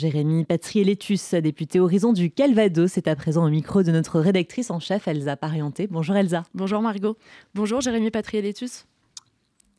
Jérémy 0.00 0.46
Patriélétus, 0.46 1.34
député 1.34 1.78
Horizon 1.78 2.14
du 2.14 2.30
Calvados, 2.30 2.96
est 2.96 3.06
à 3.06 3.14
présent 3.14 3.44
au 3.44 3.50
micro 3.50 3.82
de 3.82 3.92
notre 3.92 4.18
rédactrice 4.18 4.70
en 4.70 4.80
chef 4.80 5.06
Elsa 5.06 5.36
Parienté. 5.36 5.88
Bonjour 5.88 6.16
Elsa. 6.16 6.44
Bonjour 6.54 6.80
Margot. 6.80 7.18
Bonjour 7.54 7.82
Jérémy 7.82 8.10
Patriélétus. 8.10 8.86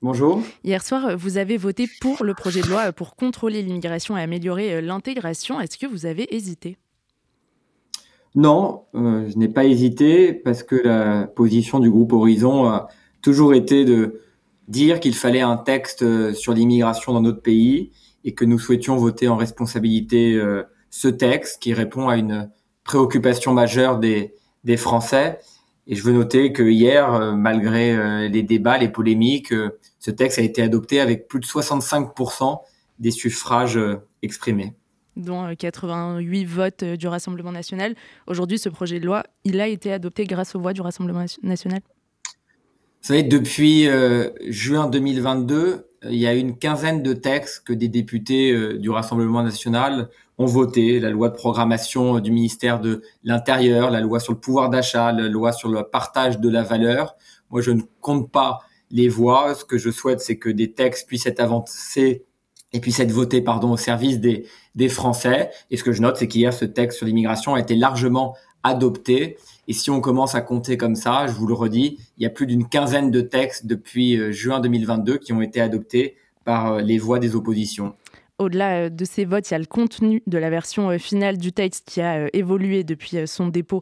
Bonjour. 0.04 0.44
Hier 0.63 0.84
soir, 0.84 1.18
vous 1.18 1.39
avez 1.39 1.57
voté 1.57 1.89
pour 2.02 2.23
le 2.23 2.36
projet 2.36 2.62
de 2.62 2.68
loi 2.68 2.92
pour 2.92 3.15
contrôler 3.15 3.63
l'immigration 3.63 4.15
et 4.15 4.21
améliorer 4.21 4.76
euh, 4.76 4.81
l'intégration. 4.81 5.60
Est-ce 5.60 5.79
que 5.79 5.88
vous 5.88 6.05
avez 6.05 6.28
hésité? 6.35 6.78
Non, 8.35 8.83
euh, 8.94 9.28
je 9.28 9.35
n'ai 9.40 9.49
pas 9.49 9.65
hésité 9.65 10.33
parce 10.33 10.62
que 10.62 10.76
la 10.76 11.26
position 11.26 11.79
du 11.79 11.90
groupe 11.90 12.13
Horizon 12.13 12.65
a 12.65 12.90
toujours 13.24 13.56
été 13.56 13.85
de 13.85 14.22
dire 14.67 14.99
qu'il 14.99 15.15
fallait 15.15 15.42
un 15.42 15.58
texte 15.58 16.03
euh, 16.03 16.31
sur 16.35 16.53
l'immigration 16.53 17.12
dans 17.12 17.22
notre 17.22 17.41
pays 17.41 17.91
et 18.23 18.34
que 18.34 18.45
nous 18.45 18.59
souhaitions 18.59 18.95
voter 18.95 19.27
en 19.27 19.35
responsabilité 19.35 20.34
euh, 20.35 20.63
ce 20.90 21.08
texte 21.08 21.62
qui 21.62 21.73
répond 21.73 22.09
à 22.09 22.17
une 22.17 22.52
préoccupation 22.84 23.53
majeure 23.53 23.99
des, 23.99 24.34
des 24.63 24.77
Français. 24.77 25.39
Et 25.88 25.95
je 25.95 26.03
veux 26.03 26.13
noter 26.13 26.53
que 26.53 26.63
hier, 26.63 27.13
euh, 27.13 27.34
malgré 27.34 27.95
euh, 27.95 28.27
les 28.27 28.44
débats, 28.44 28.77
les 28.77 28.89
polémiques, 28.89 29.53
ce 29.99 30.11
texte 30.11 30.39
a 30.39 30.41
été 30.41 30.61
adopté 30.61 30.99
avec 30.99 31.27
plus 31.27 31.39
de 31.39 31.45
65% 31.45 32.59
des 32.99 33.11
suffrages 33.11 33.80
exprimés. 34.22 34.73
Dont 35.17 35.53
88 35.55 36.45
votes 36.45 36.83
du 36.83 37.08
Rassemblement 37.08 37.52
national. 37.52 37.95
Aujourd'hui, 38.27 38.59
ce 38.59 38.69
projet 38.69 38.99
de 38.99 39.05
loi, 39.05 39.23
il 39.44 39.59
a 39.59 39.67
été 39.67 39.91
adopté 39.91 40.25
grâce 40.25 40.55
aux 40.55 40.59
voix 40.59 40.73
du 40.73 40.81
Rassemblement 40.81 41.25
national 41.41 41.81
Vous 43.02 43.08
savez, 43.08 43.23
depuis 43.23 43.89
juin 44.47 44.88
2022, 44.88 45.91
il 46.09 46.15
y 46.15 46.25
a 46.25 46.33
une 46.33 46.57
quinzaine 46.57 47.03
de 47.03 47.13
textes 47.13 47.63
que 47.65 47.73
des 47.73 47.87
députés 47.87 48.51
euh, 48.51 48.77
du 48.77 48.89
Rassemblement 48.89 49.43
national 49.43 50.09
ont 50.37 50.45
voté. 50.45 50.99
La 50.99 51.11
loi 51.11 51.29
de 51.29 51.35
programmation 51.35 52.19
du 52.19 52.31
ministère 52.31 52.79
de 52.79 53.03
l'Intérieur, 53.23 53.91
la 53.91 53.99
loi 54.01 54.19
sur 54.19 54.33
le 54.33 54.39
pouvoir 54.39 54.69
d'achat, 54.69 55.11
la 55.11 55.27
loi 55.27 55.52
sur 55.52 55.69
le 55.69 55.83
partage 55.83 56.39
de 56.39 56.49
la 56.49 56.63
valeur. 56.63 57.16
Moi, 57.52 57.61
je 57.61 57.71
ne 57.71 57.81
compte 57.99 58.31
pas 58.31 58.59
les 58.89 59.09
voix. 59.09 59.53
Ce 59.53 59.63
que 59.63 59.77
je 59.77 59.91
souhaite, 59.91 60.21
c'est 60.21 60.38
que 60.38 60.49
des 60.49 60.73
textes 60.73 61.08
puissent 61.08 61.27
être 61.27 61.39
avancés 61.39 62.25
et 62.73 62.80
puissent 62.80 62.99
être 62.99 63.11
votés 63.11 63.41
pardon, 63.41 63.71
au 63.71 63.77
service 63.77 64.19
des, 64.19 64.47
des 64.75 64.89
Français. 64.89 65.52
Et 65.69 65.77
ce 65.77 65.83
que 65.83 65.91
je 65.91 66.02
note, 66.02 66.17
c'est 66.17 66.27
qu'hier, 66.27 66.53
ce 66.53 66.65
texte 66.65 66.97
sur 66.97 67.05
l'immigration 67.05 67.53
a 67.53 67.59
été 67.59 67.75
largement 67.75 68.36
adopté. 68.63 69.38
Et 69.72 69.73
si 69.73 69.89
on 69.89 70.02
commence 70.02 70.36
à 70.36 70.41
compter 70.41 70.75
comme 70.75 70.97
ça, 70.97 71.27
je 71.27 71.31
vous 71.31 71.47
le 71.47 71.53
redis, 71.53 71.97
il 72.17 72.23
y 72.23 72.25
a 72.25 72.30
plus 72.30 72.45
d'une 72.45 72.67
quinzaine 72.67 73.09
de 73.09 73.22
textes 73.22 73.67
depuis 73.67 74.17
euh, 74.17 74.33
juin 74.33 74.59
2022 74.59 75.17
qui 75.17 75.31
ont 75.31 75.41
été 75.41 75.61
adoptés 75.61 76.17
par 76.44 76.73
euh, 76.73 76.81
les 76.81 76.97
voix 76.97 77.19
des 77.19 77.38
oppositions 77.38 77.95
au-delà 78.42 78.86
euh, 78.86 78.89
de 78.89 79.06
ces 79.06 79.23
votes, 79.25 79.50
il 79.50 79.53
y 79.53 79.56
a 79.56 79.59
le 79.59 79.66
contenu 79.66 80.23
de 80.28 80.38
la 80.38 80.50
version 80.50 80.89
euh, 80.89 80.97
finale 80.97 81.38
du 81.38 81.53
texte 81.53 81.88
qui 81.88 82.02
a 82.02 82.22
euh, 82.23 82.28
évolué 82.34 82.83
depuis 82.83 83.28
son 83.28 83.48
dépôt 83.48 83.81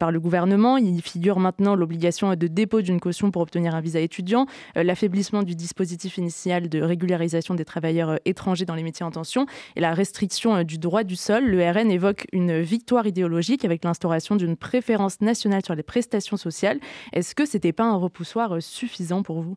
par 0.00 0.10
le 0.10 0.20
gouvernement. 0.20 0.76
Il 0.76 1.02
figure 1.02 1.38
maintenant 1.38 1.74
l'obligation 1.74 2.34
de 2.34 2.46
dépôt 2.46 2.80
d'une 2.80 3.00
caution 3.00 3.30
pour 3.30 3.42
obtenir 3.42 3.74
un 3.74 3.80
visa 3.80 4.00
étudiant, 4.00 4.46
l'affaiblissement 4.74 5.42
du 5.42 5.54
dispositif 5.54 6.16
initial 6.18 6.68
de 6.68 6.80
régularisation 6.80 7.54
des 7.54 7.64
travailleurs 7.64 8.18
étrangers 8.24 8.64
dans 8.64 8.74
les 8.74 8.82
métiers 8.82 9.04
en 9.04 9.10
tension 9.10 9.46
et 9.76 9.80
la 9.80 9.92
restriction 9.92 10.62
du 10.62 10.78
droit 10.78 11.04
du 11.04 11.16
sol. 11.16 11.44
Le 11.44 11.70
RN 11.70 11.90
évoque 11.90 12.26
une 12.32 12.60
victoire 12.60 13.06
idéologique 13.06 13.64
avec 13.64 13.84
l'instauration 13.84 14.36
d'une 14.36 14.56
préférence 14.56 15.20
nationale 15.20 15.64
sur 15.64 15.74
les 15.74 15.82
prestations 15.82 16.36
sociales. 16.36 16.78
Est-ce 17.12 17.34
que 17.34 17.46
ce 17.46 17.56
n'était 17.56 17.72
pas 17.72 17.84
un 17.84 17.96
repoussoir 17.96 18.62
suffisant 18.62 19.22
pour 19.22 19.42
vous? 19.42 19.56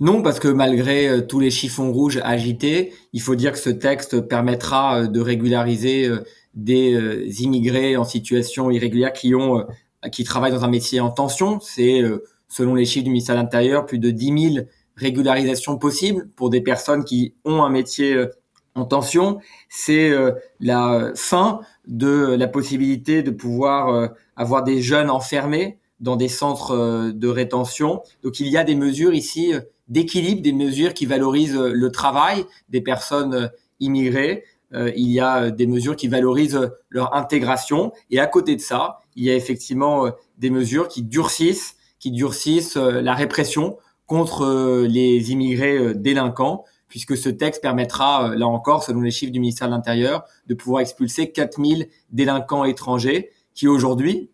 Non, 0.00 0.22
parce 0.22 0.40
que 0.40 0.48
malgré 0.48 1.08
euh, 1.08 1.20
tous 1.20 1.40
les 1.40 1.50
chiffons 1.50 1.92
rouges 1.92 2.20
agités, 2.24 2.94
il 3.12 3.20
faut 3.20 3.34
dire 3.34 3.52
que 3.52 3.58
ce 3.58 3.68
texte 3.68 4.22
permettra 4.22 5.02
euh, 5.02 5.06
de 5.06 5.20
régulariser 5.20 6.06
euh, 6.08 6.24
des 6.54 7.42
immigrés 7.42 7.96
en 7.96 8.04
situation 8.04 8.70
irrégulière 8.72 9.12
qui 9.12 9.36
ont 9.36 9.64
qui 10.10 10.24
travaillent 10.24 10.50
dans 10.50 10.64
un 10.64 10.70
métier 10.70 10.98
en 10.98 11.10
tension. 11.10 11.60
C'est 11.60 12.02
selon 12.48 12.74
les 12.74 12.86
chiffres 12.86 13.04
du 13.04 13.10
ministère 13.10 13.36
de 13.36 13.40
l'Intérieur 13.40 13.86
plus 13.86 14.00
de 14.00 14.10
10 14.10 14.54
000 14.54 14.66
régularisations 14.96 15.78
possibles 15.78 16.28
pour 16.34 16.50
des 16.50 16.60
personnes 16.60 17.04
qui 17.04 17.34
ont 17.44 17.62
un 17.62 17.70
métier 17.70 18.26
en 18.74 18.84
tension. 18.84 19.38
C'est 19.68 20.10
la 20.58 21.12
fin 21.14 21.60
de 21.86 22.34
la 22.34 22.48
possibilité 22.48 23.22
de 23.22 23.30
pouvoir 23.30 24.10
avoir 24.34 24.64
des 24.64 24.82
jeunes 24.82 25.10
enfermés 25.10 25.78
dans 26.00 26.16
des 26.16 26.28
centres 26.28 27.12
de 27.12 27.28
rétention. 27.28 28.02
Donc 28.24 28.40
il 28.40 28.48
y 28.48 28.56
a 28.56 28.64
des 28.64 28.74
mesures 28.74 29.14
ici 29.14 29.52
d'équilibre 29.90 30.40
des 30.40 30.52
mesures 30.52 30.94
qui 30.94 31.04
valorisent 31.04 31.56
euh, 31.56 31.72
le 31.74 31.90
travail 31.90 32.46
des 32.70 32.80
personnes 32.80 33.34
euh, 33.34 33.48
immigrées. 33.80 34.44
Euh, 34.72 34.92
il 34.96 35.10
y 35.10 35.20
a 35.20 35.50
des 35.50 35.66
mesures 35.66 35.96
qui 35.96 36.08
valorisent 36.08 36.70
leur 36.88 37.14
intégration. 37.14 37.92
Et 38.10 38.20
à 38.20 38.26
côté 38.26 38.56
de 38.56 38.60
ça, 38.60 39.00
il 39.16 39.24
y 39.24 39.30
a 39.30 39.34
effectivement 39.34 40.10
des 40.38 40.50
mesures 40.50 40.86
qui 40.86 41.02
durcissent, 41.02 41.76
qui 41.98 42.12
durcissent 42.12 42.76
la 42.76 43.14
répression 43.14 43.76
contre 44.06 44.86
les 44.86 45.32
immigrés 45.32 45.94
délinquants, 45.94 46.64
puisque 46.88 47.16
ce 47.16 47.28
texte 47.28 47.62
permettra, 47.62 48.34
là 48.36 48.46
encore, 48.46 48.84
selon 48.84 49.00
les 49.00 49.10
chiffres 49.10 49.32
du 49.32 49.40
ministère 49.40 49.66
de 49.66 49.72
l'Intérieur, 49.72 50.24
de 50.46 50.54
pouvoir 50.54 50.82
expulser 50.82 51.32
4000 51.32 51.88
délinquants 52.12 52.64
étrangers 52.64 53.30
qui 53.54 53.66
aujourd'hui, 53.66 54.30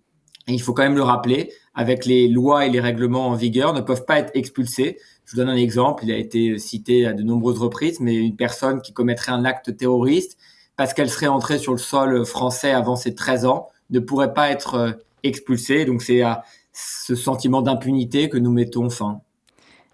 et 0.48 0.52
il 0.52 0.60
faut 0.60 0.72
quand 0.72 0.82
même 0.82 0.96
le 0.96 1.02
rappeler, 1.02 1.52
avec 1.74 2.06
les 2.06 2.28
lois 2.28 2.66
et 2.66 2.70
les 2.70 2.80
règlements 2.80 3.28
en 3.28 3.34
vigueur, 3.34 3.72
ne 3.72 3.80
peuvent 3.80 4.04
pas 4.04 4.18
être 4.18 4.30
expulsés 4.34 4.98
je 5.26 5.32
vous 5.32 5.38
donne 5.38 5.48
un 5.48 5.56
exemple, 5.56 6.04
il 6.04 6.12
a 6.12 6.16
été 6.16 6.56
cité 6.58 7.04
à 7.04 7.12
de 7.12 7.24
nombreuses 7.24 7.58
reprises, 7.58 7.98
mais 7.98 8.14
une 8.14 8.36
personne 8.36 8.80
qui 8.80 8.92
commettrait 8.92 9.32
un 9.32 9.44
acte 9.44 9.76
terroriste 9.76 10.38
parce 10.76 10.94
qu'elle 10.94 11.10
serait 11.10 11.26
entrée 11.26 11.58
sur 11.58 11.72
le 11.72 11.78
sol 11.78 12.24
français 12.24 12.70
avant 12.70 12.94
ses 12.94 13.14
13 13.14 13.44
ans 13.46 13.68
ne 13.90 13.98
pourrait 13.98 14.34
pas 14.34 14.50
être 14.50 14.74
euh, 14.74 14.92
expulsée. 15.24 15.84
Donc 15.84 16.02
c'est 16.02 16.22
à 16.22 16.44
ce 16.72 17.16
sentiment 17.16 17.60
d'impunité 17.60 18.28
que 18.28 18.38
nous 18.38 18.52
mettons 18.52 18.88
fin. 18.88 19.20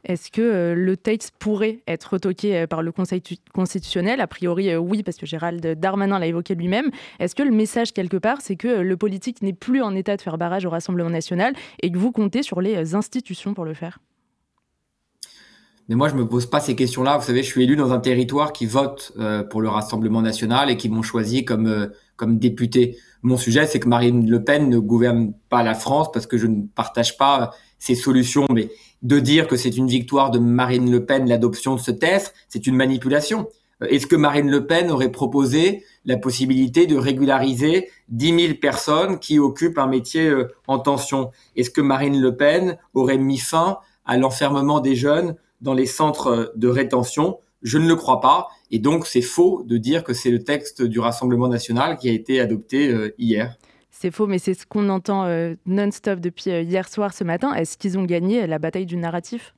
Est-ce 0.05 0.31
que 0.31 0.43
euh, 0.43 0.75
le 0.75 0.97
texte 0.99 1.33
pourrait 1.39 1.79
être 1.87 2.15
retoqué 2.15 2.59
euh, 2.59 2.67
par 2.67 2.83
le 2.83 2.93
Conseil 2.93 3.23
constitutionnel? 3.55 4.21
A 4.21 4.27
priori, 4.27 4.77
oui, 4.77 5.03
parce 5.03 5.17
que 5.17 5.25
Gérald 5.25 5.65
Darmanin 5.79 6.19
l'a 6.19 6.27
évoqué 6.27 6.55
lui-même. 6.55 6.91
Est-ce 7.21 7.35
que 7.35 7.43
le 7.43 7.53
message, 7.53 7.95
quelque 7.95 8.19
part, 8.19 8.43
c'est 8.43 8.57
que 8.57 8.69
le 8.69 8.97
politique 8.99 9.41
n'est 9.41 9.55
plus 9.55 9.81
en 9.81 9.95
état 9.97 10.15
de 10.15 10.21
faire 10.21 10.37
barrage 10.37 10.67
au 10.67 10.71
Rassemblement 10.71 11.11
national 11.11 11.55
et 11.81 11.91
que 11.91 11.97
vous 11.97 12.13
comptez 12.13 12.43
sur 12.43 12.61
les 12.61 12.95
institutions 12.95 13.55
pour 13.55 13.65
le 13.65 13.73
faire? 13.73 13.99
Mais 15.93 15.97
moi, 15.97 16.09
je 16.09 16.15
me 16.15 16.27
pose 16.27 16.47
pas 16.47 16.59
ces 16.59 16.75
questions-là. 16.75 17.19
Vous 17.19 17.27
savez, 17.27 17.43
je 17.43 17.49
suis 17.49 17.65
élu 17.65 17.77
dans 17.77 17.93
un 17.93 17.99
territoire 17.99 18.55
qui 18.55 18.65
vote 18.65 19.13
euh, 19.19 19.43
pour 19.43 19.61
le 19.61 19.69
Rassemblement 19.69 20.23
national 20.23 20.71
et 20.71 20.79
qui 20.79 20.89
m'ont 20.89 21.03
choisi 21.03 21.45
comme 21.45 21.67
euh, 21.67 21.89
comme 22.17 22.39
député. 22.39 22.97
Mon 23.21 23.37
sujet, 23.37 23.67
c'est 23.67 23.79
que 23.79 23.89
Marine 23.89 24.27
Le 24.27 24.43
Pen 24.43 24.71
ne 24.71 24.79
gouverne 24.79 25.35
pas 25.51 25.63
la 25.63 25.75
France 25.75 26.11
parce 26.11 26.27
que 26.27 26.39
je 26.39 26.47
ne 26.47 26.63
partage 26.63 27.19
pas 27.19 27.51
ses 27.79 27.95
solutions. 27.95 28.47
Mais 28.55 28.71
de 29.03 29.19
dire 29.19 29.47
que 29.47 29.57
c'est 29.57 29.77
une 29.77 29.87
victoire 29.87 30.31
de 30.31 30.39
Marine 30.39 30.91
Le 30.91 31.05
Pen 31.05 31.29
l'adoption 31.29 31.75
de 31.75 31.81
ce 31.81 31.91
test, 31.91 32.33
c'est 32.49 32.67
une 32.67 32.77
manipulation. 32.77 33.51
Euh, 33.83 33.87
est-ce 33.91 34.07
que 34.07 34.17
Marine 34.17 34.51
Le 34.51 34.67
Pen 34.67 34.91
aurait 34.91 35.13
proposé 35.13 35.85
la 36.07 36.17
possibilité 36.17 36.87
de 36.87 36.97
régulariser 36.97 37.91
10 38.09 38.41
000 38.47 38.55
personnes 38.63 39.19
qui 39.19 39.39
occupent 39.39 39.77
un 39.77 39.89
métier 39.89 40.33
en 40.69 40.79
tension? 40.79 41.33
Est-ce 41.55 41.69
que 41.69 41.83
Marine 41.83 42.19
Le 42.19 42.35
Pen 42.35 42.79
aurait 42.95 43.19
mis 43.19 43.37
fin 43.37 43.77
à 44.07 44.17
l'enfermement 44.17 44.81
des 44.81 44.97
jeunes 44.97 45.37
dans 45.63 45.75
les 45.75 45.87
centres 45.87 46.53
de 46.57 46.69
rétention 46.69 47.39
Je 47.63 47.79
ne 47.79 47.89
le 47.89 47.97
crois 47.97 48.21
pas. 48.21 48.49
Et 48.71 48.81
donc, 48.81 49.07
c'est 49.07 49.23
faux 49.23 49.63
de 49.65 49.79
dire 49.79 50.03
que 50.03 50.13
c'est 50.13 50.31
le 50.31 50.43
texte 50.43 50.83
du 50.83 50.99
Rassemblement 50.99 51.49
national 51.49 51.97
qui 51.97 52.09
a 52.09 52.13
été 52.13 52.41
adopté 52.41 52.89
euh, 52.89 53.15
hier. 53.19 53.57
C'est 53.91 54.11
faux, 54.11 54.27
mais 54.27 54.39
c'est 54.39 54.55
ce 54.55 54.67
qu'on 54.67 54.89
entend 54.89 55.25
euh, 55.25 55.55
non-stop 55.67 56.19
depuis 56.19 56.51
euh, 56.51 56.63
hier 56.63 56.89
soir, 56.89 57.15
ce 57.15 57.23
matin. 57.23 57.55
Est-ce 57.55 57.79
qu'ils 57.79 57.99
ont 57.99 58.05
gagné 58.05 58.47
la 58.47 58.59
bataille 58.59 58.87
du 58.87 58.97
narratif? 58.97 59.55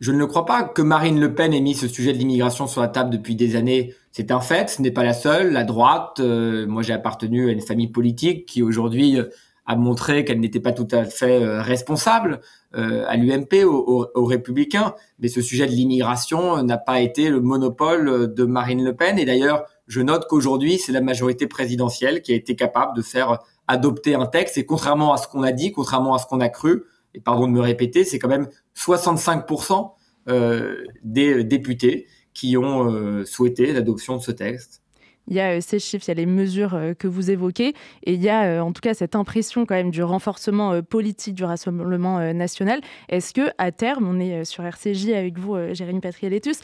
Je 0.00 0.12
ne 0.12 0.18
le 0.18 0.26
crois 0.26 0.44
pas 0.44 0.64
que 0.64 0.82
Marine 0.82 1.20
Le 1.20 1.32
Pen 1.34 1.54
ait 1.54 1.60
mis 1.60 1.74
ce 1.74 1.88
sujet 1.88 2.12
de 2.12 2.18
l'immigration 2.18 2.66
sur 2.66 2.80
la 2.80 2.88
table 2.88 3.10
depuis 3.10 3.36
des 3.36 3.54
années. 3.54 3.94
C'est 4.10 4.32
un 4.32 4.40
fait, 4.40 4.68
ce 4.68 4.82
n'est 4.82 4.90
pas 4.90 5.04
la 5.04 5.14
seule. 5.14 5.52
La 5.52 5.62
droite, 5.62 6.20
moi 6.20 6.82
j'ai 6.82 6.92
appartenu 6.92 7.48
à 7.48 7.52
une 7.52 7.60
famille 7.60 7.86
politique 7.86 8.44
qui 8.46 8.64
aujourd'hui 8.64 9.20
a 9.66 9.76
montré 9.76 10.24
qu'elle 10.24 10.40
n'était 10.40 10.60
pas 10.60 10.72
tout 10.72 10.88
à 10.90 11.04
fait 11.04 11.42
euh, 11.42 11.62
responsable 11.62 12.40
euh, 12.74 13.04
à 13.06 13.16
l'UMP, 13.16 13.64
aux, 13.64 14.24
Républicains. 14.24 14.94
Mais 15.18 15.28
ce 15.28 15.40
sujet 15.40 15.66
de 15.66 15.72
l'immigration 15.72 16.62
n'a 16.62 16.78
pas 16.78 17.00
été 17.00 17.28
le 17.28 17.40
monopole 17.40 18.32
de 18.34 18.44
Marine 18.44 18.84
Le 18.84 18.94
Pen. 18.94 19.18
Et 19.18 19.24
d'ailleurs, 19.24 19.64
je 19.86 20.00
note 20.00 20.26
qu'aujourd'hui, 20.28 20.78
c'est 20.78 20.92
la 20.92 21.00
majorité 21.00 21.46
présidentielle 21.46 22.22
qui 22.22 22.32
a 22.32 22.36
été 22.36 22.56
capable 22.56 22.96
de 22.96 23.02
faire 23.02 23.40
adopter 23.68 24.14
un 24.14 24.26
texte. 24.26 24.58
Et 24.58 24.66
contrairement 24.66 25.12
à 25.12 25.16
ce 25.16 25.28
qu'on 25.28 25.42
a 25.42 25.52
dit, 25.52 25.72
contrairement 25.72 26.14
à 26.14 26.18
ce 26.18 26.26
qu'on 26.26 26.40
a 26.40 26.48
cru, 26.48 26.84
et 27.14 27.20
pardon 27.20 27.46
de 27.46 27.52
me 27.52 27.60
répéter, 27.60 28.04
c'est 28.04 28.18
quand 28.18 28.28
même 28.28 28.48
65% 28.76 29.92
euh, 30.28 30.84
des 31.02 31.44
députés 31.44 32.06
qui 32.32 32.56
ont 32.56 33.24
souhaité 33.26 33.74
l'adoption 33.74 34.16
de 34.16 34.22
ce 34.22 34.32
texte. 34.32 34.81
Il 35.28 35.34
y 35.34 35.40
a 35.40 35.60
ces 35.60 35.78
chiffres, 35.78 36.04
il 36.06 36.10
y 36.10 36.12
a 36.12 36.14
les 36.14 36.26
mesures 36.26 36.78
que 36.98 37.06
vous 37.06 37.30
évoquez, 37.30 37.74
et 38.04 38.14
il 38.14 38.22
y 38.22 38.28
a 38.28 38.64
en 38.64 38.72
tout 38.72 38.80
cas 38.80 38.94
cette 38.94 39.14
impression 39.14 39.66
quand 39.66 39.74
même 39.74 39.90
du 39.90 40.02
renforcement 40.02 40.82
politique 40.82 41.34
du 41.34 41.44
Rassemblement 41.44 42.32
national. 42.32 42.80
Est-ce 43.08 43.32
que 43.32 43.50
à 43.58 43.72
terme, 43.72 44.06
on 44.08 44.18
est 44.18 44.44
sur 44.44 44.64
RCJ 44.64 45.10
avec 45.10 45.38
vous, 45.38 45.56
Jérémy 45.72 46.00
Patrialétus, 46.00 46.60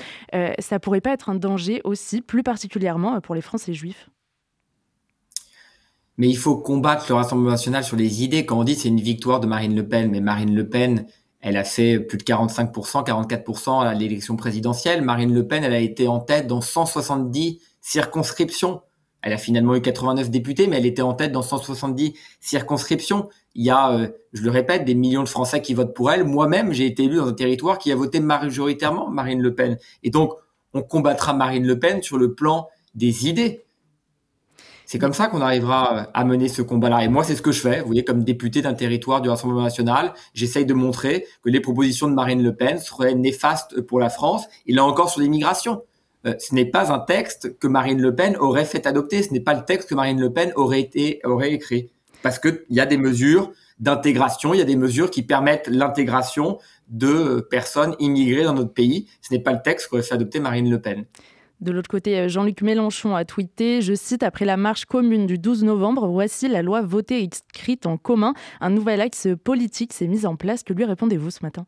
ça 0.58 0.78
pourrait 0.80 1.00
pas 1.00 1.12
être 1.12 1.28
un 1.28 1.34
danger 1.34 1.80
aussi, 1.84 2.20
plus 2.20 2.42
particulièrement 2.42 3.20
pour 3.20 3.34
les 3.34 3.40
Français 3.40 3.72
juifs? 3.72 4.10
Mais 6.16 6.28
il 6.28 6.36
faut 6.36 6.56
combattre 6.56 7.06
le 7.08 7.14
Rassemblement 7.14 7.52
national 7.52 7.84
sur 7.84 7.96
les 7.96 8.24
idées. 8.24 8.44
Quand 8.44 8.58
on 8.58 8.64
dit 8.64 8.74
c'est 8.74 8.88
une 8.88 9.00
victoire 9.00 9.38
de 9.38 9.46
Marine 9.46 9.76
Le 9.76 9.86
Pen, 9.86 10.10
mais 10.10 10.20
Marine 10.20 10.52
Le 10.52 10.68
Pen, 10.68 11.06
elle 11.40 11.56
a 11.56 11.62
fait 11.62 12.00
plus 12.00 12.18
de 12.18 12.24
45%, 12.24 13.06
44% 13.06 13.86
à 13.86 13.94
l'élection 13.94 14.34
présidentielle. 14.34 15.02
Marine 15.02 15.32
Le 15.32 15.46
Pen, 15.46 15.62
elle 15.62 15.72
a 15.72 15.78
été 15.78 16.08
en 16.08 16.18
tête 16.18 16.48
dans 16.48 16.60
170 16.60 17.60
circonscriptions. 17.88 18.82
Elle 19.22 19.32
a 19.32 19.38
finalement 19.38 19.74
eu 19.74 19.80
89 19.80 20.30
députés, 20.30 20.66
mais 20.66 20.76
elle 20.76 20.86
était 20.86 21.02
en 21.02 21.14
tête 21.14 21.32
dans 21.32 21.42
170 21.42 22.14
circonscriptions. 22.40 23.28
Il 23.54 23.64
y 23.64 23.70
a, 23.70 23.92
euh, 23.92 24.08
je 24.32 24.42
le 24.42 24.50
répète, 24.50 24.84
des 24.84 24.94
millions 24.94 25.24
de 25.24 25.28
Français 25.28 25.60
qui 25.62 25.74
votent 25.74 25.94
pour 25.94 26.10
elle. 26.10 26.24
Moi-même, 26.24 26.72
j'ai 26.72 26.86
été 26.86 27.04
élu 27.04 27.16
dans 27.16 27.28
un 27.28 27.32
territoire 27.32 27.78
qui 27.78 27.90
a 27.90 27.96
voté 27.96 28.20
majoritairement 28.20 29.08
Marine 29.08 29.40
Le 29.40 29.54
Pen. 29.54 29.78
Et 30.02 30.10
donc, 30.10 30.34
on 30.74 30.82
combattra 30.82 31.32
Marine 31.32 31.66
Le 31.66 31.78
Pen 31.78 32.02
sur 32.02 32.18
le 32.18 32.34
plan 32.34 32.68
des 32.94 33.26
idées. 33.26 33.64
C'est 34.84 34.98
comme 34.98 35.14
ça 35.14 35.26
qu'on 35.26 35.40
arrivera 35.40 36.08
à 36.14 36.24
mener 36.24 36.48
ce 36.48 36.62
combat-là. 36.62 37.04
Et 37.04 37.08
moi, 37.08 37.24
c'est 37.24 37.36
ce 37.36 37.42
que 37.42 37.52
je 37.52 37.60
fais. 37.60 37.80
Vous 37.80 37.86
voyez, 37.86 38.04
comme 38.04 38.22
député 38.22 38.62
d'un 38.62 38.74
territoire 38.74 39.20
du 39.20 39.28
Rassemblement 39.28 39.62
national, 39.62 40.14
j'essaye 40.34 40.64
de 40.64 40.74
montrer 40.74 41.26
que 41.42 41.50
les 41.50 41.60
propositions 41.60 42.08
de 42.08 42.14
Marine 42.14 42.42
Le 42.42 42.54
Pen 42.54 42.78
seraient 42.78 43.14
néfastes 43.14 43.80
pour 43.80 43.98
la 43.98 44.10
France. 44.10 44.44
Et 44.66 44.72
là 44.72 44.84
encore, 44.84 45.10
sur 45.10 45.20
l'immigration. 45.20 45.82
Euh, 46.26 46.34
ce 46.38 46.54
n'est 46.54 46.64
pas 46.64 46.92
un 46.92 46.98
texte 46.98 47.58
que 47.58 47.66
Marine 47.66 48.00
Le 48.00 48.14
Pen 48.14 48.36
aurait 48.36 48.64
fait 48.64 48.86
adopter. 48.86 49.22
Ce 49.22 49.32
n'est 49.32 49.40
pas 49.40 49.54
le 49.54 49.64
texte 49.64 49.88
que 49.88 49.94
Marine 49.94 50.20
Le 50.20 50.32
Pen 50.32 50.52
aurait, 50.56 50.80
été, 50.80 51.20
aurait 51.24 51.52
écrit. 51.52 51.90
Parce 52.22 52.38
qu'il 52.38 52.64
y 52.70 52.80
a 52.80 52.86
des 52.86 52.96
mesures 52.96 53.52
d'intégration, 53.78 54.54
il 54.54 54.58
y 54.58 54.62
a 54.62 54.64
des 54.64 54.76
mesures 54.76 55.10
qui 55.10 55.22
permettent 55.22 55.68
l'intégration 55.68 56.58
de 56.88 57.46
personnes 57.48 57.94
immigrées 58.00 58.42
dans 58.42 58.54
notre 58.54 58.72
pays. 58.72 59.08
Ce 59.22 59.32
n'est 59.32 59.40
pas 59.40 59.52
le 59.52 59.62
texte 59.62 59.88
qu'aurait 59.88 60.02
fait 60.02 60.14
adopter 60.14 60.40
Marine 60.40 60.68
Le 60.68 60.80
Pen. 60.80 61.04
De 61.60 61.72
l'autre 61.72 61.90
côté, 61.90 62.18
euh, 62.18 62.28
Jean-Luc 62.28 62.62
Mélenchon 62.62 63.16
a 63.16 63.24
tweeté, 63.24 63.82
je 63.82 63.94
cite, 63.94 64.22
après 64.22 64.44
la 64.44 64.56
marche 64.56 64.84
commune 64.84 65.26
du 65.26 65.38
12 65.38 65.64
novembre, 65.64 66.06
voici 66.06 66.48
la 66.48 66.62
loi 66.62 66.82
votée 66.82 67.20
et 67.22 67.24
écrite 67.24 67.86
en 67.86 67.96
commun. 67.96 68.34
Un 68.60 68.70
nouvel 68.70 69.00
axe 69.00 69.26
politique 69.42 69.92
s'est 69.92 70.06
mis 70.06 70.24
en 70.24 70.36
place. 70.36 70.62
Que 70.62 70.72
lui 70.72 70.84
répondez-vous 70.84 71.30
ce 71.30 71.40
matin? 71.42 71.66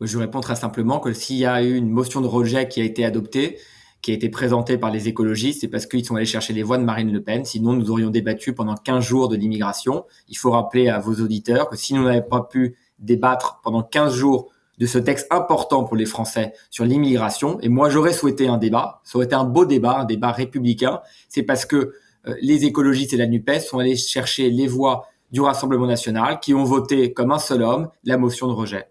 Je 0.00 0.18
réponds 0.18 0.40
très 0.40 0.56
simplement 0.56 1.00
que 1.00 1.12
s'il 1.12 1.36
y 1.36 1.46
a 1.46 1.62
eu 1.62 1.74
une 1.74 1.88
motion 1.88 2.20
de 2.20 2.26
rejet 2.26 2.68
qui 2.68 2.82
a 2.82 2.84
été 2.84 3.04
adoptée, 3.04 3.58
qui 4.02 4.10
a 4.10 4.14
été 4.14 4.28
présentée 4.28 4.76
par 4.76 4.90
les 4.90 5.08
écologistes, 5.08 5.62
c'est 5.62 5.68
parce 5.68 5.86
qu'ils 5.86 6.04
sont 6.04 6.16
allés 6.16 6.26
chercher 6.26 6.52
les 6.52 6.62
voix 6.62 6.76
de 6.76 6.84
Marine 6.84 7.10
Le 7.12 7.22
Pen. 7.22 7.44
Sinon, 7.44 7.72
nous 7.72 7.90
aurions 7.90 8.10
débattu 8.10 8.52
pendant 8.52 8.74
15 8.74 9.02
jours 9.02 9.28
de 9.28 9.36
l'immigration. 9.36 10.04
Il 10.28 10.36
faut 10.36 10.50
rappeler 10.50 10.88
à 10.88 10.98
vos 10.98 11.14
auditeurs 11.14 11.68
que 11.68 11.76
si 11.76 11.94
nous 11.94 12.04
n'avions 12.04 12.22
pas 12.28 12.42
pu 12.42 12.76
débattre 12.98 13.60
pendant 13.62 13.82
15 13.82 14.14
jours 14.14 14.50
de 14.78 14.84
ce 14.84 14.98
texte 14.98 15.26
important 15.30 15.84
pour 15.84 15.96
les 15.96 16.04
Français 16.04 16.52
sur 16.70 16.84
l'immigration. 16.84 17.58
Et 17.60 17.70
moi, 17.70 17.88
j'aurais 17.88 18.12
souhaité 18.12 18.48
un 18.48 18.58
débat. 18.58 19.00
Ça 19.02 19.16
aurait 19.16 19.24
été 19.24 19.34
un 19.34 19.44
beau 19.44 19.64
débat, 19.64 20.00
un 20.00 20.04
débat 20.04 20.30
républicain. 20.30 21.00
C'est 21.30 21.42
parce 21.42 21.64
que 21.64 21.94
euh, 22.26 22.34
les 22.42 22.66
écologistes 22.66 23.14
et 23.14 23.16
la 23.16 23.26
NUPES 23.26 23.60
sont 23.60 23.78
allés 23.78 23.96
chercher 23.96 24.50
les 24.50 24.66
voix 24.66 25.08
du 25.32 25.40
Rassemblement 25.40 25.86
national 25.86 26.38
qui 26.40 26.52
ont 26.52 26.64
voté 26.64 27.14
comme 27.14 27.32
un 27.32 27.38
seul 27.38 27.62
homme 27.62 27.88
la 28.04 28.18
motion 28.18 28.46
de 28.46 28.52
rejet. 28.52 28.88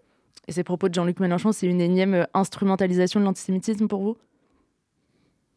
Et 0.48 0.52
ces 0.52 0.62
propos 0.62 0.88
de 0.88 0.94
Jean-Luc 0.94 1.18
Mélenchon, 1.20 1.52
c'est 1.52 1.66
une 1.66 1.80
énième 1.80 2.14
euh, 2.14 2.24
instrumentalisation 2.34 3.20
de 3.20 3.24
l'antisémitisme 3.24 3.88
pour 3.88 4.00
vous? 4.00 4.16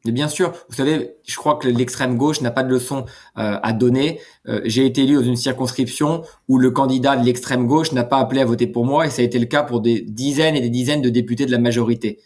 Mais 0.06 0.14
bien 0.14 0.30
sûr, 0.30 0.54
vous 0.70 0.76
savez, 0.76 1.16
je 1.28 1.36
crois 1.36 1.58
que 1.58 1.68
l'extrême 1.68 2.16
gauche 2.16 2.40
n'a 2.40 2.52
pas 2.52 2.64
de 2.64 2.70
leçon 2.70 3.06
euh, 3.38 3.60
à 3.62 3.74
donner. 3.74 4.22
Euh, 4.48 4.62
j'ai 4.64 4.86
été 4.86 5.04
élu 5.04 5.16
dans 5.16 5.24
une 5.24 5.36
circonscription 5.36 6.24
où 6.48 6.58
le 6.58 6.72
candidat 6.72 7.18
de 7.18 7.26
l'extrême 7.26 7.68
gauche 7.68 7.92
n'a 7.92 8.06
pas 8.06 8.18
appelé 8.18 8.40
à 8.40 8.46
voter 8.46 8.66
pour 8.66 8.86
moi, 8.86 9.06
et 9.06 9.10
ça 9.10 9.22
a 9.22 9.26
été 9.26 9.38
le 9.38 9.46
cas 9.46 9.64
pour 9.64 9.82
des 9.82 10.02
dizaines 10.02 10.56
et 10.56 10.62
des 10.62 10.70
dizaines 10.70 11.02
de 11.02 11.10
députés 11.10 11.46
de 11.46 11.52
la 11.52 11.58
majorité. 11.58 12.20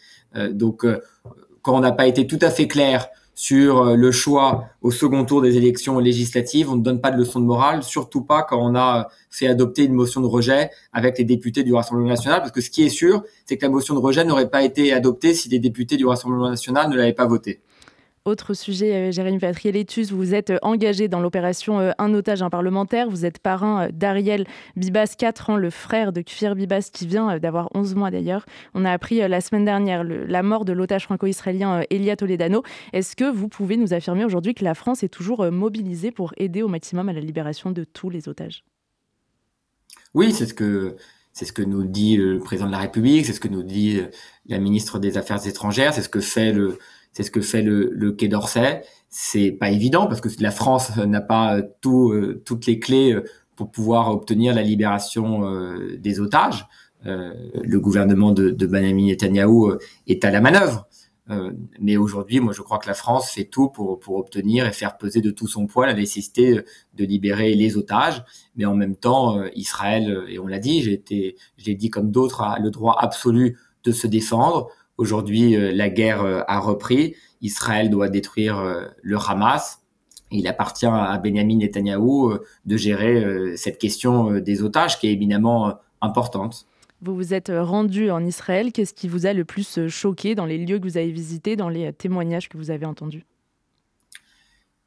Donc, 0.50 0.84
quand 1.62 1.76
on 1.76 1.80
n'a 1.80 1.92
pas 1.92 2.06
été 2.06 2.26
tout 2.26 2.38
à 2.42 2.50
fait 2.50 2.66
clair 2.66 3.08
sur 3.34 3.96
le 3.96 4.12
choix 4.12 4.66
au 4.80 4.90
second 4.90 5.24
tour 5.24 5.42
des 5.42 5.56
élections 5.56 5.98
législatives, 5.98 6.70
on 6.70 6.76
ne 6.76 6.82
donne 6.82 7.00
pas 7.00 7.10
de 7.10 7.18
leçon 7.18 7.40
de 7.40 7.44
morale, 7.44 7.82
surtout 7.82 8.22
pas 8.22 8.42
quand 8.42 8.58
on 8.60 8.76
a 8.76 9.08
fait 9.30 9.46
adopter 9.46 9.84
une 9.84 9.92
motion 9.92 10.20
de 10.20 10.26
rejet 10.26 10.70
avec 10.92 11.18
les 11.18 11.24
députés 11.24 11.64
du 11.64 11.74
Rassemblement 11.74 12.08
national, 12.08 12.40
parce 12.40 12.52
que 12.52 12.60
ce 12.60 12.70
qui 12.70 12.84
est 12.84 12.88
sûr, 12.88 13.24
c'est 13.46 13.56
que 13.56 13.64
la 13.64 13.70
motion 13.70 13.94
de 13.94 14.00
rejet 14.00 14.24
n'aurait 14.24 14.50
pas 14.50 14.62
été 14.62 14.92
adoptée 14.92 15.34
si 15.34 15.48
les 15.48 15.58
députés 15.58 15.96
du 15.96 16.06
Rassemblement 16.06 16.48
national 16.48 16.90
ne 16.90 16.96
l'avaient 16.96 17.12
pas 17.12 17.26
votée. 17.26 17.60
Autre 18.26 18.54
sujet, 18.54 18.94
euh, 18.94 19.12
Jérémy 19.12 19.38
Patriélétus, 19.38 20.10
vous 20.10 20.32
êtes 20.32 20.48
euh, 20.48 20.58
engagé 20.62 21.08
dans 21.08 21.20
l'opération 21.20 21.78
euh, 21.78 21.90
Un 21.98 22.14
otage, 22.14 22.40
un 22.40 22.48
parlementaire. 22.48 23.10
Vous 23.10 23.26
êtes 23.26 23.38
parrain 23.38 23.90
d'Ariel 23.92 24.46
Bibas, 24.76 25.14
4 25.18 25.50
ans, 25.50 25.56
le 25.58 25.68
frère 25.68 26.10
de 26.10 26.22
Kfir 26.22 26.54
Bibas, 26.54 26.88
qui 26.90 27.06
vient 27.06 27.38
d'avoir 27.38 27.68
11 27.74 27.94
mois 27.96 28.10
d'ailleurs. 28.10 28.46
On 28.72 28.86
a 28.86 28.90
appris 28.90 29.18
la 29.28 29.42
semaine 29.42 29.66
dernière 29.66 30.04
la 30.04 30.42
mort 30.42 30.64
de 30.64 30.72
l'otage 30.72 31.04
franco-israélien 31.04 31.82
Elia 31.90 32.16
Toledano. 32.16 32.62
Est-ce 32.94 33.14
que 33.14 33.30
vous 33.30 33.48
pouvez 33.48 33.76
nous 33.76 33.92
affirmer 33.92 34.24
aujourd'hui 34.24 34.54
que 34.54 34.64
la 34.64 34.74
France 34.74 35.02
est 35.02 35.10
toujours 35.10 35.50
mobilisée 35.52 36.10
pour 36.10 36.32
aider 36.38 36.62
au 36.62 36.68
maximum 36.68 37.10
à 37.10 37.12
la 37.12 37.20
libération 37.20 37.72
de 37.72 37.84
tous 37.84 38.08
les 38.08 38.26
otages? 38.30 38.64
Oui, 40.14 40.32
c'est 40.32 40.46
ce 40.46 40.54
que 40.54 40.96
c'est 41.34 41.44
ce 41.44 41.52
que 41.52 41.62
nous 41.62 41.82
dit 41.84 42.16
le 42.16 42.38
président 42.38 42.68
de 42.68 42.72
la 42.72 42.78
République, 42.78 43.26
c'est 43.26 43.32
ce 43.34 43.40
que 43.40 43.48
nous 43.48 43.64
dit 43.64 44.00
la 44.46 44.58
ministre 44.58 44.98
des 44.98 45.18
Affaires 45.18 45.46
étrangères, 45.46 45.92
c'est 45.92 46.02
ce 46.02 46.08
que 46.08 46.20
fait 46.20 46.52
le, 46.52 46.78
c'est 47.14 47.22
ce 47.22 47.30
que 47.30 47.40
fait 47.40 47.62
le, 47.62 47.90
le 47.92 48.12
Quai 48.12 48.28
d'Orsay. 48.28 48.82
C'est 49.08 49.52
pas 49.52 49.70
évident 49.70 50.06
parce 50.06 50.20
que 50.20 50.28
la 50.40 50.50
France 50.50 50.96
n'a 50.96 51.20
pas 51.20 51.62
tout, 51.80 52.10
euh, 52.10 52.42
toutes 52.44 52.66
les 52.66 52.80
clés 52.80 53.12
euh, 53.12 53.24
pour 53.54 53.70
pouvoir 53.70 54.10
obtenir 54.10 54.52
la 54.52 54.62
libération 54.62 55.48
euh, 55.48 55.96
des 55.96 56.20
otages. 56.20 56.66
le 57.04 57.78
gouvernement 57.78 58.32
de, 58.32 58.50
de 58.50 58.66
Benjamin 58.66 59.06
Netanyahu 59.06 59.78
est 60.06 60.24
à 60.24 60.30
la 60.30 60.40
manœuvre. 60.40 60.88
mais 61.78 61.96
aujourd'hui, 61.98 62.40
moi, 62.40 62.54
je 62.54 62.62
crois 62.62 62.78
que 62.78 62.88
la 62.88 62.94
France 62.94 63.30
fait 63.30 63.44
tout 63.44 63.68
pour, 63.68 64.00
pour 64.00 64.16
obtenir 64.16 64.66
et 64.66 64.72
faire 64.72 64.96
peser 64.96 65.20
de 65.20 65.30
tout 65.30 65.46
son 65.46 65.66
poids 65.66 65.86
la 65.86 65.92
nécessité 65.94 66.62
de 66.94 67.04
libérer 67.04 67.54
les 67.54 67.76
otages. 67.76 68.24
Mais 68.56 68.64
en 68.64 68.74
même 68.74 68.96
temps, 68.96 69.38
Israël, 69.54 70.24
et 70.28 70.38
on 70.38 70.46
l'a 70.46 70.58
dit, 70.58 70.82
j'ai 70.82 70.94
été, 70.94 71.36
je 71.58 71.72
dit 71.72 71.90
comme 71.90 72.10
d'autres, 72.10 72.40
a 72.40 72.58
le 72.58 72.70
droit 72.70 72.96
absolu 72.98 73.58
de 73.84 73.92
se 73.92 74.06
défendre. 74.06 74.70
Aujourd'hui, 74.96 75.56
euh, 75.56 75.72
la 75.72 75.88
guerre 75.88 76.22
euh, 76.22 76.40
a 76.46 76.60
repris. 76.60 77.16
Israël 77.40 77.90
doit 77.90 78.08
détruire 78.08 78.58
euh, 78.58 78.86
le 79.02 79.16
Hamas. 79.16 79.80
Il 80.30 80.46
appartient 80.46 80.86
à 80.86 81.16
Benjamin 81.18 81.56
Netanyahou 81.56 82.34
de 82.64 82.76
gérer 82.76 83.56
cette 83.56 83.78
question 83.78 84.40
des 84.40 84.64
otages 84.64 84.98
qui 84.98 85.06
est 85.06 85.12
éminemment 85.12 85.74
importante. 86.00 86.66
Vous 87.02 87.14
vous 87.14 87.34
êtes 87.34 87.52
rendu 87.54 88.10
en 88.10 88.24
Israël. 88.24 88.72
Qu'est-ce 88.72 88.94
qui 88.94 89.06
vous 89.06 89.26
a 89.26 89.32
le 89.32 89.44
plus 89.44 89.86
choqué 89.86 90.34
dans 90.34 90.46
les 90.46 90.58
lieux 90.58 90.80
que 90.80 90.84
vous 90.84 90.96
avez 90.96 91.12
visités, 91.12 91.54
dans 91.54 91.68
les 91.68 91.92
témoignages 91.92 92.48
que 92.48 92.56
vous 92.56 92.72
avez 92.72 92.84
entendus? 92.84 93.24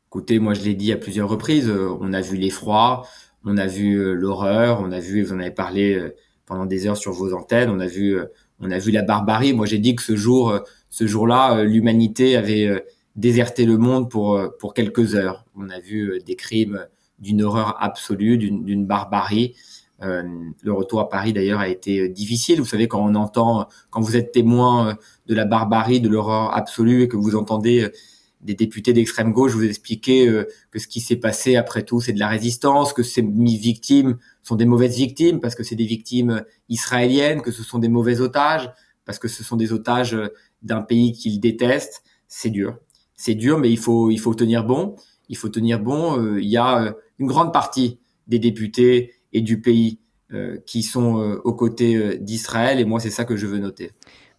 Écoutez, 0.09 0.39
moi 0.39 0.53
je 0.53 0.63
l'ai 0.63 0.73
dit 0.73 0.91
à 0.91 0.97
plusieurs 0.97 1.29
reprises, 1.29 1.69
on 1.69 2.11
a 2.11 2.19
vu 2.19 2.35
l'effroi, 2.35 3.07
on 3.45 3.55
a 3.55 3.67
vu 3.67 4.15
l'horreur, 4.15 4.81
on 4.81 4.91
a 4.91 4.99
vu, 4.99 5.23
vous 5.23 5.31
en 5.31 5.39
avez 5.39 5.51
parlé 5.51 6.11
pendant 6.47 6.65
des 6.65 6.87
heures 6.87 6.97
sur 6.97 7.11
vos 7.11 7.33
antennes, 7.33 7.69
on 7.69 7.79
a 7.79 7.87
vu 7.87 8.19
on 8.59 8.71
a 8.71 8.79
vu 8.79 8.91
la 8.91 9.03
barbarie. 9.03 9.53
Moi, 9.53 9.65
j'ai 9.65 9.79
dit 9.79 9.95
que 9.95 10.01
ce 10.01 10.15
jour, 10.15 10.49
euh, 10.49 10.59
ce 10.89 11.05
jour-là, 11.07 11.57
euh, 11.57 11.63
l'humanité 11.63 12.35
avait 12.35 12.65
euh, 12.65 12.79
déserté 13.15 13.65
le 13.65 13.77
monde 13.77 14.09
pour 14.09 14.39
pour 14.59 14.73
quelques 14.73 15.15
heures. 15.15 15.45
On 15.55 15.69
a 15.69 15.79
vu 15.79 16.19
des 16.25 16.35
crimes 16.35 16.85
d'une 17.19 17.41
horreur 17.41 17.75
absolue, 17.81 18.37
d'une 18.37 18.85
barbarie. 18.85 19.55
le 19.99 20.71
retour 20.71 20.99
à 20.99 21.09
Paris 21.09 21.33
d'ailleurs 21.33 21.59
a 21.59 21.67
été 21.67 22.09
difficile. 22.09 22.59
Vous 22.59 22.67
savez 22.67 22.87
quand 22.87 23.03
on 23.03 23.15
entend, 23.15 23.67
quand 23.89 24.01
vous 24.01 24.17
êtes 24.17 24.31
témoin 24.31 24.99
de 25.25 25.33
la 25.33 25.45
barbarie, 25.45 25.99
de 25.99 26.09
l'horreur 26.09 26.55
absolue 26.55 27.01
et 27.03 27.07
que 27.07 27.17
vous 27.17 27.35
entendez 27.35 27.89
des 28.41 28.53
députés 28.53 28.93
d'extrême 28.93 29.31
gauche 29.31 29.53
vous 29.53 29.63
expliquer 29.63 30.27
que 30.71 30.79
ce 30.79 30.87
qui 30.87 30.99
s'est 30.99 31.15
passé 31.15 31.55
après 31.55 31.83
tout, 31.83 32.01
c'est 32.01 32.13
de 32.13 32.19
la 32.19 32.27
résistance, 32.27 32.93
que 32.93 33.03
ces 33.03 33.21
victimes 33.21 34.17
sont 34.43 34.55
des 34.55 34.65
mauvaises 34.65 34.95
victimes 34.95 35.39
parce 35.39 35.55
que 35.55 35.63
c'est 35.63 35.75
des 35.75 35.85
victimes 35.85 36.43
israéliennes, 36.69 37.41
que 37.41 37.51
ce 37.51 37.63
sont 37.63 37.79
des 37.79 37.89
mauvais 37.89 38.21
otages, 38.21 38.69
parce 39.07 39.17
que 39.17 39.27
ce 39.27 39.43
sont 39.43 39.55
des 39.55 39.73
otages 39.73 40.13
euh, 40.13 40.27
d'un 40.61 40.81
pays 40.81 41.13
qu'ils 41.13 41.39
détestent. 41.39 42.03
C'est 42.27 42.51
dur. 42.51 42.77
C'est 43.15 43.33
dur, 43.33 43.57
mais 43.57 43.71
il 43.71 43.79
faut, 43.79 44.11
il 44.11 44.19
faut 44.19 44.35
tenir 44.35 44.63
bon. 44.63 44.95
Il 45.29 45.37
faut 45.37 45.49
tenir 45.49 45.79
bon. 45.79 46.21
Euh, 46.21 46.39
il 46.39 46.47
y 46.47 46.57
a 46.57 46.83
euh, 46.83 46.91
une 47.17 47.25
grande 47.25 47.51
partie 47.51 47.99
des 48.27 48.37
députés 48.37 49.13
et 49.33 49.41
du 49.41 49.59
pays 49.59 49.99
qui 50.65 50.83
sont 50.83 51.39
aux 51.45 51.53
côtés 51.53 52.17
d'Israël, 52.17 52.81
et 52.81 52.85
moi, 52.85 52.99
c'est 52.99 53.09
ça 53.09 53.23
que 53.23 53.37
je 53.37 53.47
veux 53.47 53.59
noter. 53.59 53.91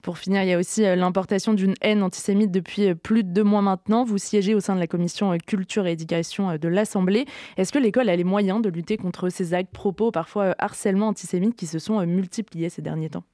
Pour 0.09 0.17
finir, 0.17 0.43
il 0.43 0.49
y 0.49 0.55
a 0.55 0.59
aussi 0.59 0.87
euh, 0.87 0.97
l'importation 0.97 1.53
d'une 1.53 1.75
haine 1.83 2.03
antisémite 2.03 2.51
depuis 2.51 2.89
euh, 2.89 2.95
plus 2.95 3.25
de 3.25 3.29
deux 3.29 3.43
mois 3.43 3.61
maintenant. 3.61 4.05
Vous 4.05 4.17
siégez 4.17 4.55
au 4.55 4.61
sein 4.61 4.75
de 4.75 4.81
la 4.81 4.87
commission 4.87 5.35
euh, 5.35 5.37
culture 5.37 5.87
et 5.87 5.93
éducation 5.93 6.57
de 6.57 6.69
l'Assemblée. 6.69 7.27
Est-ce 7.59 7.73
que 7.73 7.79
l'école 7.79 8.09
a 8.09 8.17
les 8.17 8.25
moyens 8.25 8.63
de 8.63 8.71
lutter 8.71 8.97
contre 8.97 9.29
ces 9.29 9.53
actes, 9.53 9.71
propos, 9.71 10.11
parfois 10.11 10.55
harcèlement 10.59 11.09
antisémite 11.09 11.57
qui 11.57 11.67
se 11.67 11.79
sont 11.79 12.01
multipliés 12.07 12.71
ces 12.71 12.81
derniers 12.81 13.11
temps? 13.11 13.25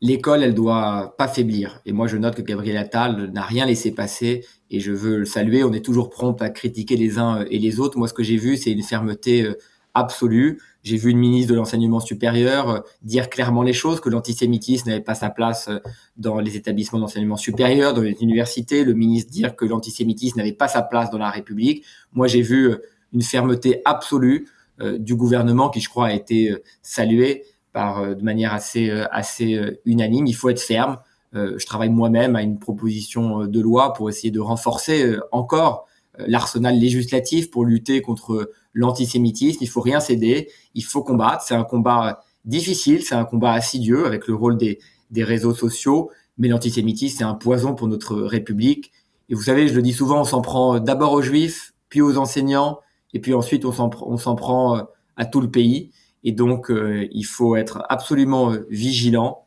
L'école, 0.00 0.44
elle 0.44 0.54
doit 0.54 1.16
pas 1.18 1.26
faiblir. 1.26 1.80
Et 1.84 1.90
moi, 1.90 2.06
je 2.06 2.16
note 2.16 2.36
que 2.36 2.42
Gabriel 2.42 2.76
Attal 2.76 3.32
n'a 3.32 3.42
rien 3.42 3.66
laissé 3.66 3.92
passer 3.92 4.46
et 4.70 4.78
je 4.78 4.92
veux 4.92 5.18
le 5.18 5.24
saluer. 5.24 5.64
On 5.64 5.72
est 5.72 5.84
toujours 5.84 6.10
prompt 6.10 6.40
à 6.42 6.48
critiquer 6.48 6.96
les 6.96 7.18
uns 7.18 7.44
et 7.50 7.58
les 7.58 7.80
autres. 7.80 7.98
Moi, 7.98 8.06
ce 8.06 8.14
que 8.14 8.22
j'ai 8.22 8.36
vu, 8.36 8.56
c'est 8.56 8.70
une 8.70 8.84
fermeté 8.84 9.48
absolue. 9.94 10.60
J'ai 10.84 10.96
vu 10.96 11.10
une 11.10 11.18
ministre 11.18 11.50
de 11.50 11.56
l'enseignement 11.56 11.98
supérieur 11.98 12.70
euh, 12.70 12.80
dire 13.02 13.28
clairement 13.28 13.62
les 13.62 13.72
choses, 13.72 14.00
que 14.00 14.08
l'antisémitisme 14.08 14.88
n'avait 14.88 15.02
pas 15.02 15.16
sa 15.16 15.30
place 15.30 15.66
euh, 15.66 15.78
dans 16.16 16.38
les 16.38 16.56
établissements 16.56 17.00
d'enseignement 17.00 17.36
supérieur, 17.36 17.94
dans 17.94 18.02
les 18.02 18.22
universités. 18.22 18.84
Le 18.84 18.94
ministre 18.94 19.32
dire 19.32 19.56
que 19.56 19.64
l'antisémitisme 19.64 20.38
n'avait 20.38 20.52
pas 20.52 20.68
sa 20.68 20.82
place 20.82 21.10
dans 21.10 21.18
la 21.18 21.30
République. 21.30 21.84
Moi, 22.12 22.28
j'ai 22.28 22.42
vu 22.42 22.72
une 23.12 23.22
fermeté 23.22 23.82
absolue 23.84 24.48
du 24.80 25.14
gouvernement 25.14 25.70
qui, 25.70 25.80
je 25.80 25.88
crois, 25.88 26.06
a 26.06 26.12
été 26.12 26.52
saluée 26.82 27.44
par, 27.74 27.98
euh, 27.98 28.14
de 28.14 28.22
manière 28.22 28.54
assez, 28.54 28.88
euh, 28.88 29.04
assez 29.10 29.56
euh, 29.56 29.78
unanime. 29.84 30.26
Il 30.26 30.32
faut 30.32 30.48
être 30.48 30.62
ferme. 30.62 30.96
je 31.34 31.66
travaille 31.66 31.90
moi-même 31.90 32.36
à 32.36 32.42
une 32.42 32.60
proposition 32.60 33.46
de 33.46 33.60
loi 33.60 33.92
pour 33.92 34.08
essayer 34.08 34.30
de 34.30 34.38
renforcer 34.38 35.16
encore 35.32 35.88
l'arsenal 36.16 36.78
législatif 36.78 37.50
pour 37.50 37.64
lutter 37.64 38.02
contre 38.02 38.52
l'antisémitisme. 38.74 39.58
Il 39.62 39.68
faut 39.68 39.80
rien 39.80 40.00
céder, 40.00 40.50
il 40.74 40.84
faut 40.84 41.02
combattre. 41.02 41.42
C'est 41.42 41.54
un 41.54 41.64
combat 41.64 42.22
difficile, 42.44 43.02
c'est 43.02 43.14
un 43.14 43.24
combat 43.24 43.52
assidieux 43.52 44.06
avec 44.06 44.26
le 44.28 44.34
rôle 44.34 44.56
des, 44.56 44.78
des 45.10 45.24
réseaux 45.24 45.54
sociaux, 45.54 46.10
mais 46.36 46.48
l'antisémitisme, 46.48 47.18
c'est 47.18 47.24
un 47.24 47.34
poison 47.34 47.74
pour 47.74 47.88
notre 47.88 48.16
République. 48.16 48.92
Et 49.30 49.34
vous 49.34 49.42
savez, 49.42 49.68
je 49.68 49.74
le 49.74 49.82
dis 49.82 49.92
souvent, 49.92 50.20
on 50.20 50.24
s'en 50.24 50.42
prend 50.42 50.78
d'abord 50.80 51.12
aux 51.12 51.22
juifs, 51.22 51.72
puis 51.88 52.02
aux 52.02 52.18
enseignants, 52.18 52.80
et 53.14 53.20
puis 53.20 53.32
ensuite 53.32 53.64
on 53.64 53.72
s'en 53.72 54.34
prend 54.34 54.86
à 55.16 55.24
tout 55.24 55.40
le 55.40 55.50
pays. 55.50 55.92
Et 56.24 56.32
donc, 56.32 56.70
euh, 56.70 57.06
il 57.12 57.24
faut 57.24 57.54
être 57.54 57.84
absolument 57.88 58.52
euh, 58.52 58.66
vigilant 58.70 59.43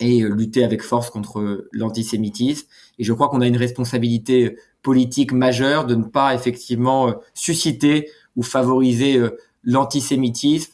et 0.00 0.22
euh, 0.22 0.28
lutter 0.28 0.64
avec 0.64 0.82
force 0.82 1.10
contre 1.10 1.68
l'antisémitisme. 1.72 2.66
Et 2.98 3.04
je 3.04 3.12
crois 3.12 3.28
qu'on 3.28 3.40
a 3.40 3.46
une 3.46 3.56
responsabilité 3.56 4.56
politique 4.82 5.32
majeure 5.32 5.86
de 5.86 5.94
ne 5.94 6.04
pas 6.04 6.34
effectivement 6.34 7.14
susciter 7.34 8.10
ou 8.34 8.42
favoriser 8.42 9.20
l'antisémitisme, 9.62 10.72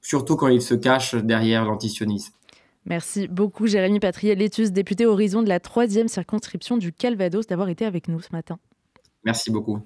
surtout 0.00 0.36
quand 0.36 0.48
il 0.48 0.62
se 0.62 0.74
cache 0.74 1.14
derrière 1.14 1.64
l'antisionisme. 1.64 2.32
Merci 2.84 3.28
beaucoup 3.28 3.66
Jérémy 3.66 4.00
Patrier 4.00 4.34
Létus, 4.34 4.72
député 4.72 5.06
Horizon 5.06 5.42
de 5.42 5.48
la 5.48 5.60
troisième 5.60 6.08
circonscription 6.08 6.76
du 6.76 6.92
Calvados, 6.92 7.46
d'avoir 7.46 7.68
été 7.68 7.84
avec 7.84 8.08
nous 8.08 8.20
ce 8.20 8.32
matin. 8.32 8.58
Merci 9.24 9.50
beaucoup. 9.50 9.78